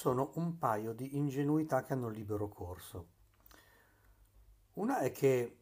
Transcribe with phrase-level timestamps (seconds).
[0.00, 3.06] sono un paio di ingenuità che hanno libero corso.
[4.74, 5.58] Una è che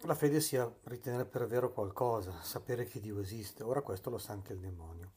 [0.00, 3.62] la fede sia ritenere per vero qualcosa, sapere che Dio esiste.
[3.62, 5.12] Ora questo lo sa anche il demonio.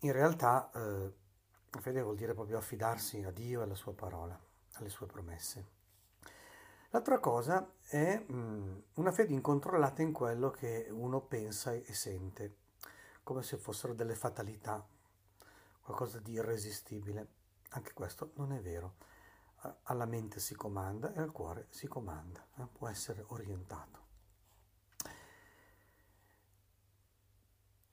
[0.00, 1.12] In realtà eh,
[1.70, 4.38] la fede vuol dire proprio affidarsi a Dio e alla sua parola,
[4.74, 5.66] alle sue promesse.
[6.90, 12.56] L'altra cosa è mh, mm, una fede incontrollata in quello che uno pensa e sente,
[13.22, 14.86] come se fossero delle fatalità,
[15.88, 17.28] qualcosa di irresistibile.
[17.70, 18.96] Anche questo non è vero.
[19.84, 22.66] Alla mente si comanda e al cuore si comanda, eh?
[22.66, 24.06] può essere orientato.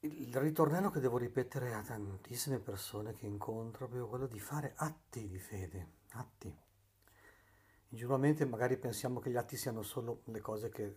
[0.01, 4.73] Il ritornello che devo ripetere a tantissime persone che incontro è proprio quello di fare
[4.75, 6.55] atti di fede, atti.
[7.89, 10.93] Ingenuamente magari pensiamo che gli atti siano solo le cose che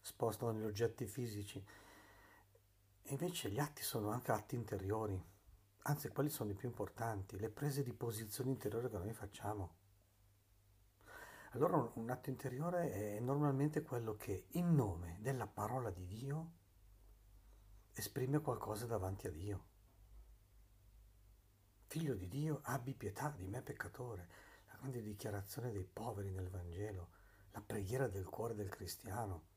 [0.00, 1.64] spostano gli oggetti fisici,
[3.04, 5.22] e invece gli atti sono anche atti interiori,
[5.82, 9.76] anzi quelli sono i più importanti, le prese di posizione interiore che noi facciamo.
[11.52, 16.52] Allora un atto interiore è normalmente quello che in nome della parola di Dio
[17.92, 19.64] esprime qualcosa davanti a Dio.
[21.86, 24.28] Figlio di Dio, abbi pietà di me peccatore,
[24.68, 27.10] la grande dichiarazione dei poveri nel Vangelo,
[27.50, 29.50] la preghiera del cuore del cristiano.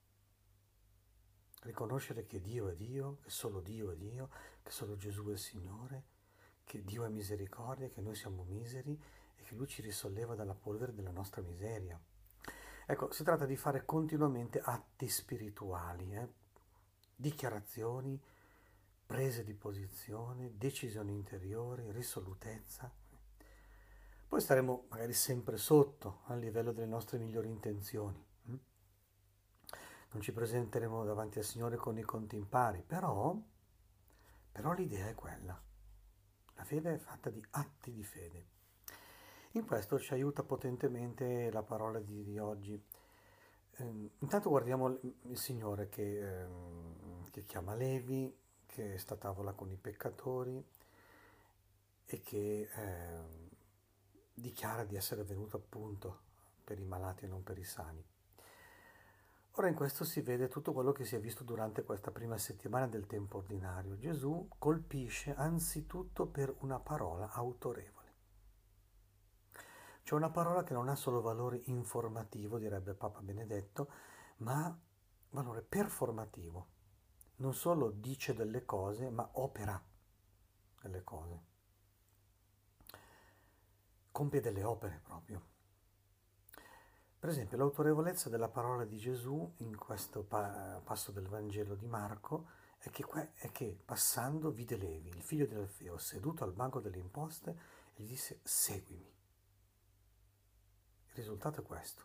[1.62, 4.30] Riconoscere che Dio è Dio, che solo Dio è Dio,
[4.62, 6.04] che solo Gesù è Signore,
[6.66, 9.00] che Dio è misericordia, che noi siamo miseri
[9.36, 11.98] e che Lui ci risolleva dalla polvere della nostra miseria.
[12.88, 16.28] Ecco, si tratta di fare continuamente atti spirituali, eh?
[17.16, 18.22] dichiarazioni,
[19.06, 22.92] prese di posizione, decisioni interiori, risolutezza.
[24.28, 28.24] Poi staremo magari sempre sotto a livello delle nostre migliori intenzioni.
[28.48, 28.56] Hm?
[30.12, 33.36] Non ci presenteremo davanti al Signore con i conti in pari, però,
[34.52, 35.60] però l'idea è quella.
[36.56, 38.46] La fede è fatta di atti di fede.
[39.52, 42.82] In questo ci aiuta potentemente la parola di, di oggi.
[43.78, 46.48] Eh, intanto guardiamo il Signore che, eh,
[47.32, 50.66] che, chiama Levi, che sta a tavola con i peccatori
[52.06, 53.50] e che eh,
[54.34, 56.24] dichiara di essere venuto appunto
[56.64, 58.04] per i malati e non per i sani.
[59.58, 62.88] Ora in questo si vede tutto quello che si è visto durante questa prima settimana
[62.88, 63.96] del tempo ordinario.
[63.96, 68.14] Gesù colpisce anzitutto per una parola autorevole.
[70.04, 73.90] C'è una parola che non ha solo valore informativo, direbbe Papa Benedetto,
[74.38, 74.78] ma
[75.30, 76.68] valore performativo.
[77.38, 79.82] Non solo dice delle cose, ma opera
[80.82, 81.44] delle cose.
[84.12, 85.55] Compie delle opere proprio.
[87.26, 92.50] Per esempio, l'autorevolezza della parola di Gesù in questo pa- passo del Vangelo di Marco
[92.78, 93.04] è che,
[93.34, 97.58] è che, passando vide Levi, il figlio di Alfeo, seduto al banco delle imposte
[97.96, 99.12] e gli disse seguimi.
[101.08, 102.04] Il risultato è questo.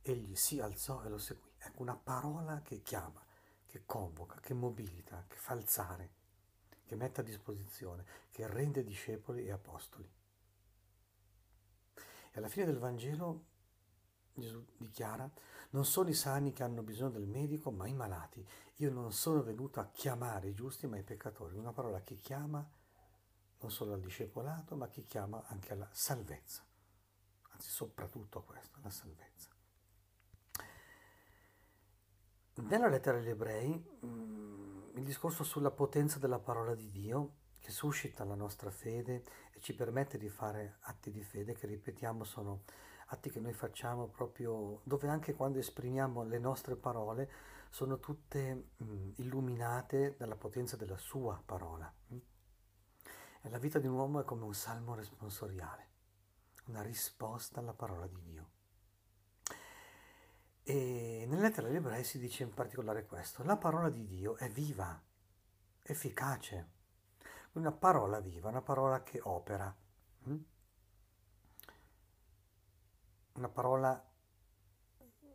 [0.00, 1.50] Egli si alzò e lo seguì.
[1.58, 3.20] Ecco una parola che chiama,
[3.66, 6.10] che convoca, che mobilita, che fa alzare,
[6.84, 10.08] che mette a disposizione, che rende discepoli e apostoli.
[12.30, 13.54] E alla fine del Vangelo
[14.36, 15.28] Gesù dichiara,
[15.70, 18.46] non sono i sani che hanno bisogno del medico, ma i malati.
[18.76, 21.56] Io non sono venuto a chiamare i giusti, ma i peccatori.
[21.56, 22.64] Una parola che chiama
[23.60, 26.62] non solo al discepolato, ma che chiama anche alla salvezza
[27.56, 29.50] anzi soprattutto questo, la salvezza.
[32.56, 38.24] Nella lettera agli ebrei mm, il discorso sulla potenza della parola di Dio che suscita
[38.24, 42.62] la nostra fede e ci permette di fare atti di fede che ripetiamo sono
[43.06, 47.30] atti che noi facciamo proprio dove anche quando esprimiamo le nostre parole
[47.70, 51.92] sono tutte mh, mm, illuminate dalla potenza della sua parola.
[53.42, 55.94] E la vita di un uomo è come un salmo responsoriale
[56.66, 58.50] una risposta alla parola di Dio.
[60.62, 64.48] E nella lettera agli ebrei si dice in particolare questo, la parola di Dio è
[64.48, 65.00] viva,
[65.82, 66.70] efficace,
[67.52, 69.74] una parola viva, una parola che opera,
[70.24, 70.36] hm?
[73.36, 74.02] Una parola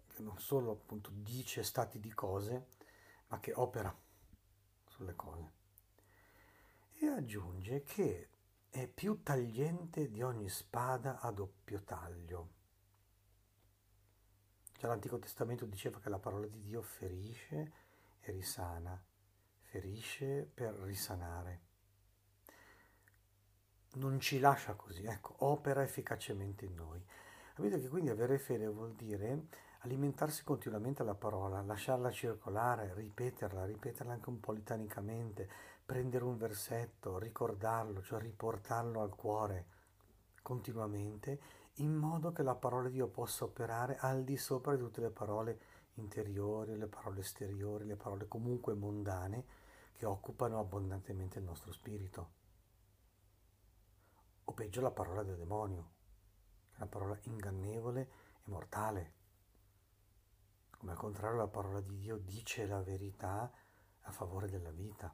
[0.08, 2.68] che non solo appunto dice stati di cose,
[3.28, 3.96] ma che opera
[4.88, 5.52] sulle cose.
[7.00, 8.30] E aggiunge che
[8.70, 12.50] è più tagliente di ogni spada a doppio taglio.
[14.78, 17.74] Già l'Antico Testamento diceva che la parola di Dio ferisce
[18.20, 19.00] e risana,
[19.60, 21.70] ferisce per risanare.
[23.94, 27.04] Non ci lascia così, ecco, opera efficacemente in noi.
[27.62, 29.46] Capite che quindi avere fede vuol dire
[29.82, 35.48] alimentarsi continuamente alla parola, lasciarla circolare, ripeterla, ripeterla anche un po' litanicamente,
[35.86, 39.68] prendere un versetto, ricordarlo, cioè riportarlo al cuore
[40.42, 41.40] continuamente,
[41.74, 45.12] in modo che la parola di Dio possa operare al di sopra di tutte le
[45.12, 45.60] parole
[45.98, 49.46] interiori, le parole esteriori, le parole comunque mondane
[49.94, 52.30] che occupano abbondantemente il nostro spirito.
[54.46, 56.00] O peggio la parola del demonio,
[56.82, 59.14] una parola ingannevole e mortale.
[60.72, 63.52] Come al contrario la parola di Dio dice la verità
[64.02, 65.14] a favore della vita.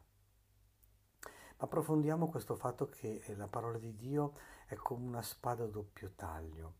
[1.57, 6.75] Approfondiamo questo fatto che la parola di Dio è come una spada a doppio taglio.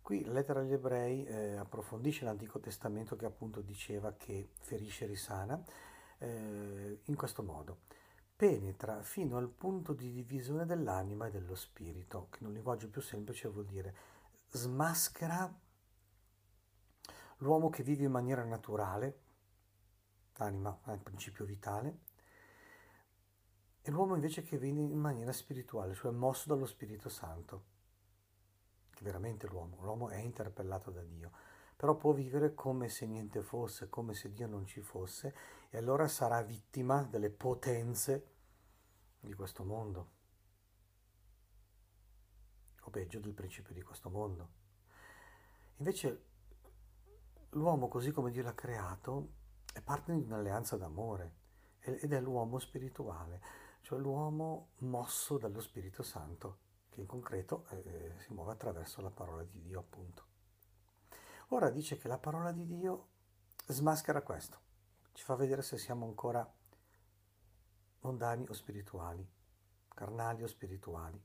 [0.00, 5.08] Qui la lettera agli ebrei eh, approfondisce l'Antico Testamento che appunto diceva che ferisce e
[5.08, 5.62] risana
[6.18, 7.80] eh, in questo modo.
[8.36, 13.00] Penetra fino al punto di divisione dell'anima e dello spirito, che in un linguaggio più
[13.00, 13.94] semplice vuol dire
[14.48, 15.52] smaschera
[17.38, 19.20] l'uomo che vive in maniera naturale,
[20.34, 21.98] l'anima è il principio vitale,
[23.82, 27.64] e l'uomo invece che vive in maniera spirituale, cioè mosso dallo Spirito Santo,
[28.90, 31.30] che veramente l'uomo, l'uomo è interpellato da Dio,
[31.76, 35.34] però può vivere come se niente fosse, come se Dio non ci fosse,
[35.70, 38.32] e allora sarà vittima delle potenze
[39.20, 40.10] di questo mondo,
[42.82, 44.48] o peggio del principio di questo mondo.
[45.78, 46.24] Invece
[47.50, 49.32] l'uomo, così come Dio l'ha creato,
[49.72, 51.42] è parte di un'alleanza d'amore
[51.80, 56.56] ed è l'uomo spirituale cioè l'uomo mosso dallo Spirito Santo,
[56.88, 60.32] che in concreto eh, si muove attraverso la parola di Dio, appunto.
[61.54, 63.06] Ora dice che la parola di Dio
[63.68, 64.58] smaschera questo,
[65.12, 66.44] ci fa vedere se siamo ancora
[68.00, 69.24] mondani o spirituali,
[69.94, 71.22] carnali o spirituali.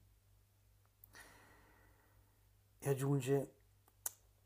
[2.78, 3.54] E aggiunge,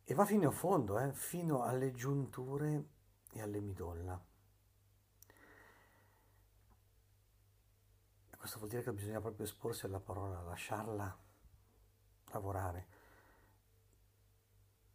[0.06, 2.86] e va fino a fondo, eh, fino alle giunture
[3.34, 4.24] e alle midolla.
[8.38, 11.20] Questo vuol dire che bisogna proprio esporsi alla parola, lasciarla
[12.28, 13.03] lavorare.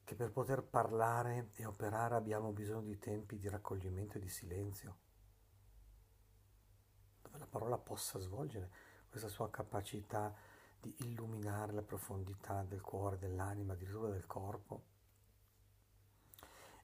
[0.08, 4.96] Che per poter parlare e operare abbiamo bisogno di tempi di raccoglimento e di silenzio,
[7.20, 8.70] dove la parola possa svolgere
[9.10, 10.34] questa sua capacità
[10.80, 14.82] di illuminare la profondità del cuore, dell'anima, addirittura del corpo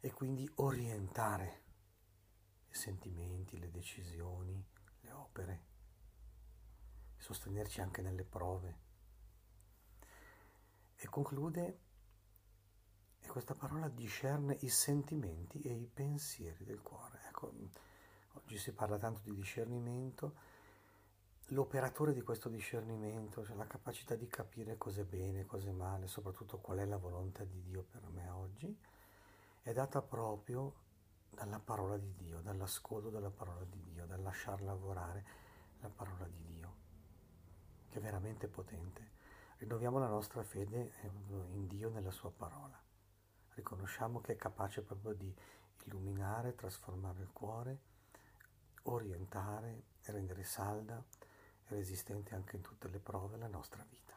[0.00, 1.62] e quindi orientare
[2.69, 4.62] i sentimenti, le decisioni,
[5.00, 5.65] le opere
[7.17, 8.79] sostenerci anche nelle prove.
[10.97, 11.79] E conclude,
[13.34, 17.19] questa parola discerne i sentimenti e i pensieri del cuore.
[17.26, 17.52] Ecco,
[18.34, 20.36] oggi si parla tanto di discernimento,
[21.46, 26.06] l'operatore di questo discernimento, cioè la capacità di capire cosa è bene, cosa è male,
[26.06, 28.78] soprattutto qual è la volontà di Dio per me oggi,
[29.62, 30.72] è data proprio
[31.28, 35.25] dalla parola di Dio, dall'ascolto della parola di Dio, dal lasciar lavorare
[35.81, 36.75] la parola di Dio
[37.88, 39.10] che è veramente potente.
[39.56, 40.92] Rinnoviamo la nostra fede
[41.50, 42.83] in Dio nella sua parola.
[43.55, 45.35] Riconosciamo che è capace proprio di
[45.85, 47.79] illuminare, trasformare il cuore,
[48.83, 51.03] orientare e rendere salda
[51.67, 54.13] e resistente anche in tutte le prove la nostra vita.